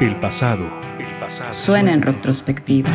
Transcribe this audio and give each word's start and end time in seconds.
El 0.00 0.18
pasado, 0.18 0.66
el 0.98 1.18
pasado 1.20 1.52
suena 1.52 1.92
en 1.92 2.02
retrospectiva. 2.02 2.90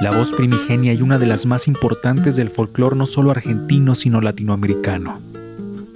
La 0.00 0.12
voz 0.16 0.32
primigenia 0.32 0.92
y 0.94 1.02
una 1.02 1.18
de 1.18 1.26
las 1.26 1.44
más 1.44 1.66
importantes 1.66 2.36
del 2.36 2.50
folclore 2.50 2.94
no 2.94 3.04
solo 3.04 3.32
argentino 3.32 3.96
sino 3.96 4.20
latinoamericano. 4.20 5.20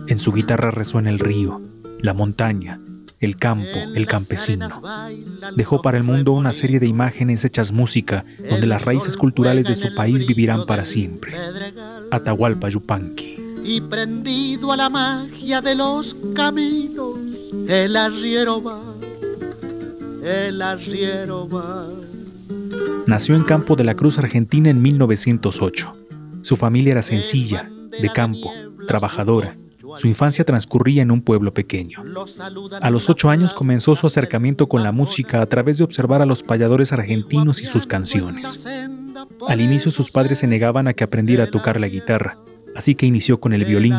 En 0.08 0.18
su 0.18 0.32
guitarra 0.32 0.72
resuena 0.72 1.08
el 1.08 1.20
río, 1.20 1.62
la 2.00 2.14
montaña, 2.14 2.80
el 3.22 3.36
campo, 3.36 3.78
el 3.94 4.06
campesino. 4.06 4.82
Dejó 5.56 5.80
para 5.80 5.96
el 5.96 6.02
mundo 6.02 6.32
una 6.32 6.52
serie 6.52 6.80
de 6.80 6.86
imágenes 6.86 7.44
hechas 7.44 7.72
música 7.72 8.24
donde 8.48 8.66
las 8.66 8.84
raíces 8.84 9.16
culturales 9.16 9.66
de 9.66 9.76
su 9.76 9.94
país 9.94 10.26
vivirán 10.26 10.66
para 10.66 10.84
siempre. 10.84 11.34
Atahualpa 12.10 12.68
Yupanqui. 12.68 13.38
Y 13.64 13.80
prendido 13.80 14.72
a 14.72 14.76
la 14.76 14.90
magia 14.90 15.60
de 15.60 15.76
los 15.76 16.16
caminos, 16.34 17.16
el 17.68 17.96
arriero 17.96 18.60
va, 18.60 18.96
el 20.24 20.60
arriero 20.60 21.48
va. 21.48 21.88
Nació 23.06 23.36
en 23.36 23.44
Campo 23.44 23.76
de 23.76 23.84
la 23.84 23.94
Cruz, 23.94 24.18
Argentina 24.18 24.68
en 24.68 24.82
1908. 24.82 25.96
Su 26.42 26.56
familia 26.56 26.92
era 26.92 27.02
sencilla, 27.02 27.70
de 28.00 28.10
campo, 28.10 28.50
trabajadora 28.88 29.56
su 29.96 30.06
infancia 30.06 30.44
transcurría 30.44 31.02
en 31.02 31.10
un 31.10 31.22
pueblo 31.22 31.52
pequeño. 31.54 32.02
A 32.80 32.90
los 32.90 33.10
ocho 33.10 33.30
años 33.30 33.54
comenzó 33.54 33.94
su 33.94 34.06
acercamiento 34.06 34.68
con 34.68 34.82
la 34.82 34.92
música 34.92 35.40
a 35.40 35.46
través 35.46 35.78
de 35.78 35.84
observar 35.84 36.22
a 36.22 36.26
los 36.26 36.42
payadores 36.42 36.92
argentinos 36.92 37.60
y 37.60 37.64
sus 37.64 37.86
canciones. 37.86 38.60
Al 39.48 39.60
inicio 39.60 39.90
sus 39.90 40.10
padres 40.10 40.38
se 40.38 40.46
negaban 40.46 40.88
a 40.88 40.94
que 40.94 41.04
aprendiera 41.04 41.44
a 41.44 41.50
tocar 41.50 41.80
la 41.80 41.88
guitarra, 41.88 42.38
así 42.74 42.94
que 42.94 43.06
inició 43.06 43.40
con 43.40 43.52
el 43.52 43.64
violín, 43.64 43.96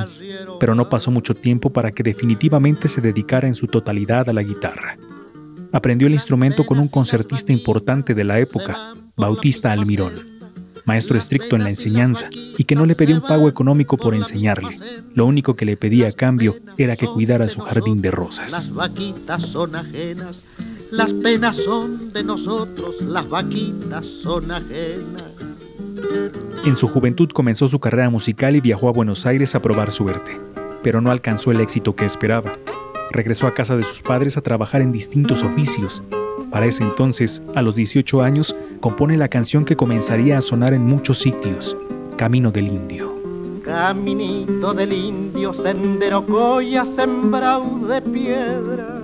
pero 0.59 0.76
no 0.76 0.90
pasó 0.90 1.12
mucho 1.12 1.36
tiempo 1.36 1.72
para 1.72 1.92
que 1.92 2.04
definitivamente 2.04 2.88
se 2.88 3.02
dedicara 3.02 3.48
en 3.48 3.54
su 3.54 3.67
totalidad 3.67 4.30
a 4.30 4.34
la 4.34 4.44
guitarra. 4.44 4.98
Aprendió 5.72 6.08
el 6.08 6.14
instrumento 6.14 6.66
con 6.66 6.80
un 6.80 6.88
concertista 6.88 7.52
importante 7.52 8.14
de 8.14 8.23
la 8.23 8.39
época, 8.39 8.94
Bautista 9.16 9.72
Almirón 9.72 10.33
maestro 10.86 11.17
estricto 11.17 11.56
en 11.56 11.64
la 11.64 11.70
enseñanza 11.70 12.30
y 12.31 12.64
que 12.64 12.76
no 12.76 12.86
le 12.86 12.95
pedía 12.95 13.16
un 13.16 13.22
pago 13.22 13.48
económico 13.48 13.98
por 13.98 14.16
enseñarle. 14.16 14.78
Lo 15.14 15.26
único 15.26 15.56
que 15.56 15.66
le 15.66 15.78
pedía 15.78 16.09
a 16.09 16.12
cambio 16.12 16.58
era 16.78 16.95
que 16.95 17.08
cuidara 17.08 17.50
su 17.50 17.62
jardín 17.62 18.02
de 18.02 18.12
rosas. 18.12 18.52
Las 18.52 18.73
vaquitas 18.73 19.44
son 19.44 19.76
ajenas, 19.76 20.39
las 20.92 21.14
penas 21.14 21.58
son 21.58 22.11
de 22.11 22.23
nosotros, 22.23 23.02
las 23.02 23.28
vaquitas 23.30 24.06
son 24.06 24.52
ajenas. 24.52 25.23
En 26.66 26.76
su 26.76 26.88
juventud 26.88 27.30
comenzó 27.30 27.67
su 27.67 27.80
carrera 27.80 28.09
musical 28.09 28.56
y 28.56 28.61
viajó 28.61 28.89
a 28.89 28.94
Buenos 28.94 29.26
Aires 29.26 29.56
a 29.56 29.61
probar 29.61 29.92
suerte, 29.92 30.39
pero 30.81 31.02
no 31.02 31.11
alcanzó 31.11 31.52
el 31.52 31.61
éxito 31.61 31.95
que 31.95 32.06
esperaba. 32.06 32.58
Regresó 33.11 33.48
a 33.48 33.54
casa 33.54 33.78
de 33.78 33.84
sus 33.84 34.02
padres 34.02 34.38
a 34.38 34.42
trabajar 34.42 34.81
en 34.81 34.92
distintos 34.92 35.44
oficios 35.44 36.02
para 36.54 36.68
ese 36.68 36.84
entonces, 36.84 37.42
a 37.56 37.64
los 37.64 37.76
18 37.76 38.22
años, 38.22 38.56
compone 38.80 39.18
la 39.18 39.28
canción 39.28 39.66
que 39.66 39.76
comenzaría 39.76 40.38
a 40.38 40.42
sonar 40.42 40.76
en 40.76 40.86
muchos 40.86 41.18
sitios, 41.18 41.76
Camino 42.16 42.52
del 42.52 42.68
Indio. 42.68 43.12
Caminito 43.66 44.72
del 44.76 44.94
indio, 44.94 45.52
sendero 45.56 46.23
coya 46.23 46.86
sembrado 46.95 47.88
de 47.88 48.02
piedra. 48.04 49.02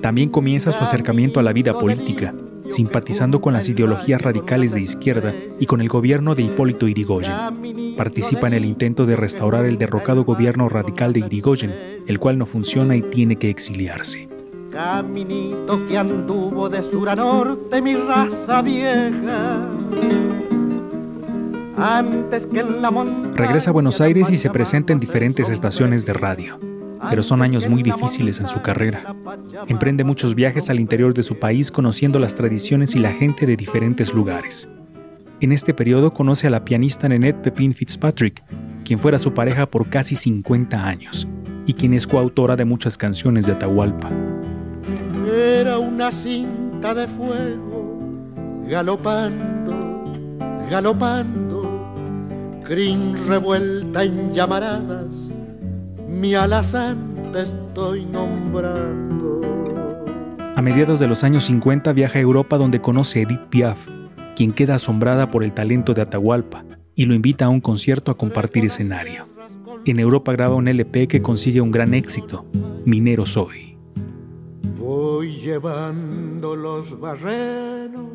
También 0.00 0.28
comienza 0.30 0.72
su 0.72 0.82
acercamiento 0.82 1.38
a 1.38 1.44
la 1.44 1.52
vida 1.52 1.78
política, 1.78 2.34
simpatizando 2.68 3.40
con 3.40 3.52
las 3.52 3.68
ideologías 3.68 4.20
radicales 4.20 4.74
de 4.74 4.80
izquierda 4.80 5.32
y 5.60 5.66
con 5.66 5.80
el 5.80 5.88
gobierno 5.88 6.34
de 6.34 6.42
Hipólito 6.42 6.88
Irigoyen. 6.88 7.94
Participa 7.96 8.48
en 8.48 8.54
el 8.54 8.64
intento 8.64 9.06
de 9.06 9.14
restaurar 9.14 9.66
el 9.66 9.78
derrocado 9.78 10.24
gobierno 10.24 10.68
radical 10.68 11.12
de 11.12 11.20
Irigoyen, 11.20 12.02
el 12.08 12.18
cual 12.18 12.38
no 12.38 12.46
funciona 12.46 12.96
y 12.96 13.02
tiene 13.02 13.36
que 13.36 13.50
exiliarse. 13.50 14.31
Caminito 14.72 15.86
que 15.86 15.98
anduvo 15.98 16.66
de 16.70 16.82
sur 16.90 17.06
a 17.06 17.14
norte 17.14 17.82
mi 17.82 17.94
raza 17.94 18.62
vieja. 18.62 19.68
Antes 21.76 22.46
que 22.46 22.60
en 22.60 22.80
la 22.80 22.90
Regresa 23.34 23.68
a 23.68 23.72
Buenos 23.74 24.00
Aires 24.00 24.30
y 24.30 24.36
se 24.36 24.48
presenta 24.48 24.94
en 24.94 25.00
diferentes 25.00 25.50
estaciones 25.50 26.06
de 26.06 26.14
radio, 26.14 26.58
pero 27.10 27.22
son 27.22 27.42
años 27.42 27.68
muy 27.68 27.82
difíciles 27.82 28.40
en 28.40 28.46
su 28.46 28.62
carrera. 28.62 29.14
Emprende 29.66 30.04
muchos 30.04 30.34
viajes 30.34 30.70
al 30.70 30.80
interior 30.80 31.12
de 31.12 31.22
su 31.22 31.38
país 31.38 31.70
conociendo 31.70 32.18
las 32.18 32.34
tradiciones 32.34 32.94
y 32.94 32.98
la 32.98 33.12
gente 33.12 33.44
de 33.44 33.56
diferentes 33.56 34.14
lugares. 34.14 34.70
En 35.40 35.52
este 35.52 35.74
periodo 35.74 36.14
conoce 36.14 36.46
a 36.46 36.50
la 36.50 36.64
pianista 36.64 37.10
Nenette 37.10 37.42
Pepin 37.42 37.74
Fitzpatrick, 37.74 38.42
quien 38.86 38.98
fuera 38.98 39.18
su 39.18 39.34
pareja 39.34 39.66
por 39.66 39.90
casi 39.90 40.14
50 40.14 40.86
años 40.86 41.28
y 41.66 41.74
quien 41.74 41.92
es 41.92 42.06
coautora 42.06 42.56
de 42.56 42.64
muchas 42.64 42.96
canciones 42.96 43.46
de 43.46 43.52
Atahualpa 43.52 44.08
era 45.32 45.78
una 45.78 46.12
cinta 46.12 46.94
de 46.94 47.08
fuego, 47.08 47.98
galopando, 48.68 50.12
galopando, 50.70 52.62
crin 52.64 53.16
revuelta 53.26 54.04
en 54.04 54.32
llamaradas, 54.32 55.32
mi 56.08 56.34
alazán 56.34 57.14
te 57.32 57.42
estoy 57.42 58.04
nombrando. 58.04 59.40
A 60.54 60.60
mediados 60.60 61.00
de 61.00 61.08
los 61.08 61.24
años 61.24 61.44
50 61.44 61.92
viaja 61.92 62.18
a 62.18 62.22
Europa 62.22 62.58
donde 62.58 62.80
conoce 62.80 63.20
a 63.20 63.22
Edith 63.22 63.40
Piaf, 63.48 63.88
quien 64.36 64.52
queda 64.52 64.74
asombrada 64.74 65.30
por 65.30 65.44
el 65.44 65.52
talento 65.52 65.94
de 65.94 66.02
Atahualpa 66.02 66.64
y 66.94 67.06
lo 67.06 67.14
invita 67.14 67.46
a 67.46 67.48
un 67.48 67.60
concierto 67.60 68.10
a 68.10 68.18
compartir 68.18 68.64
escenario. 68.64 69.28
En 69.86 69.98
Europa 69.98 70.32
graba 70.32 70.54
un 70.54 70.68
LP 70.68 71.08
que 71.08 71.22
consigue 71.22 71.60
un 71.60 71.70
gran 71.70 71.94
éxito, 71.94 72.44
Minero 72.84 73.26
Soy. 73.26 73.71
Llevando 75.20 76.56
los 76.56 76.98
barrenos 76.98 78.10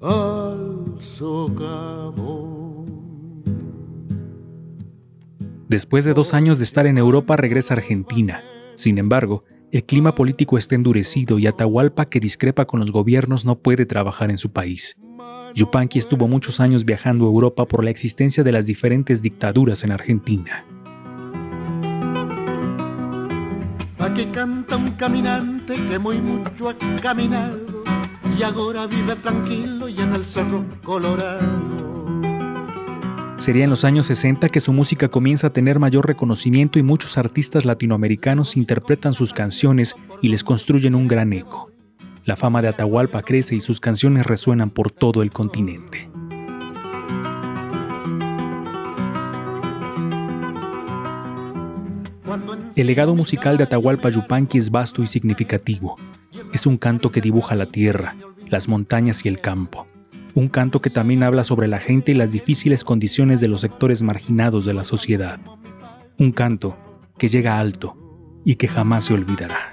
al 0.00 0.94
socavón. 1.00 2.86
Después 5.68 6.04
de 6.04 6.14
dos 6.14 6.32
años 6.34 6.58
de 6.58 6.64
estar 6.64 6.86
en 6.86 6.96
Europa, 6.98 7.36
regresa 7.36 7.74
a 7.74 7.78
Argentina. 7.78 8.42
Sin 8.74 8.98
embargo, 8.98 9.44
el 9.72 9.84
clima 9.84 10.14
político 10.14 10.56
está 10.56 10.76
endurecido 10.76 11.38
y 11.38 11.46
Atahualpa, 11.46 12.08
que 12.08 12.20
discrepa 12.20 12.66
con 12.66 12.80
los 12.80 12.92
gobiernos, 12.92 13.44
no 13.44 13.58
puede 13.58 13.84
trabajar 13.84 14.30
en 14.30 14.38
su 14.38 14.50
país. 14.50 14.96
Yupanqui 15.54 15.98
estuvo 15.98 16.28
muchos 16.28 16.60
años 16.60 16.84
viajando 16.84 17.24
a 17.24 17.28
Europa 17.28 17.66
por 17.66 17.82
la 17.82 17.90
existencia 17.90 18.44
de 18.44 18.52
las 18.52 18.66
diferentes 18.66 19.22
dictaduras 19.22 19.82
en 19.84 19.92
Argentina. 19.92 20.64
Aquí 24.08 24.24
canta 24.24 24.78
un 24.78 24.92
caminante 24.92 25.74
que 25.74 25.98
muy 25.98 26.18
mucho 26.18 26.70
ha 26.70 26.74
caminado 27.02 27.60
y 28.38 28.42
ahora 28.42 28.86
vive 28.86 29.14
tranquilo 29.16 29.86
y 29.86 30.00
en 30.00 30.14
el 30.14 30.24
cerro 30.24 30.64
colorado. 30.82 31.46
Sería 33.36 33.64
en 33.64 33.70
los 33.70 33.84
años 33.84 34.06
60 34.06 34.48
que 34.48 34.60
su 34.60 34.72
música 34.72 35.08
comienza 35.08 35.48
a 35.48 35.52
tener 35.52 35.78
mayor 35.78 36.06
reconocimiento 36.06 36.78
y 36.78 36.82
muchos 36.82 37.18
artistas 37.18 37.66
latinoamericanos 37.66 38.56
interpretan 38.56 39.12
sus 39.12 39.34
canciones 39.34 39.94
y 40.22 40.28
les 40.28 40.42
construyen 40.42 40.94
un 40.94 41.06
gran 41.06 41.34
eco. 41.34 41.70
La 42.24 42.36
fama 42.36 42.62
de 42.62 42.68
Atahualpa 42.68 43.20
crece 43.20 43.56
y 43.56 43.60
sus 43.60 43.78
canciones 43.78 44.24
resuenan 44.24 44.70
por 44.70 44.90
todo 44.90 45.20
el 45.20 45.32
continente. 45.32 46.10
El 52.76 52.86
legado 52.86 53.14
musical 53.14 53.56
de 53.56 53.64
Atahualpa 53.64 54.08
Yupanqui 54.08 54.58
es 54.58 54.70
vasto 54.70 55.02
y 55.02 55.06
significativo. 55.06 55.96
Es 56.52 56.66
un 56.66 56.76
canto 56.76 57.10
que 57.10 57.20
dibuja 57.20 57.54
la 57.54 57.66
tierra, 57.66 58.16
las 58.48 58.68
montañas 58.68 59.24
y 59.24 59.28
el 59.28 59.40
campo. 59.40 59.86
Un 60.34 60.48
canto 60.48 60.80
que 60.80 60.90
también 60.90 61.22
habla 61.22 61.42
sobre 61.44 61.68
la 61.68 61.80
gente 61.80 62.12
y 62.12 62.14
las 62.14 62.32
difíciles 62.32 62.84
condiciones 62.84 63.40
de 63.40 63.48
los 63.48 63.62
sectores 63.62 64.02
marginados 64.02 64.64
de 64.64 64.74
la 64.74 64.84
sociedad. 64.84 65.40
Un 66.18 66.32
canto 66.32 66.76
que 67.18 67.28
llega 67.28 67.58
alto 67.58 67.96
y 68.44 68.54
que 68.54 68.68
jamás 68.68 69.04
se 69.04 69.14
olvidará. 69.14 69.72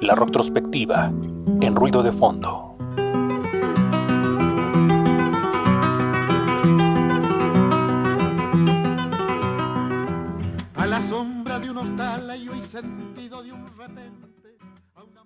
La 0.00 0.14
retrospectiva 0.14 1.12
en 1.60 1.76
ruido 1.76 2.02
de 2.02 2.12
fondo. 2.12 2.63
de 11.42 11.70
un 11.70 11.78
hostal 11.78 12.40
y 12.40 12.48
hoy 12.48 12.62
sentido 12.62 13.42
de 13.42 13.52
un 13.52 13.66
repente 13.76 14.56
a 14.94 15.02
una 15.02 15.24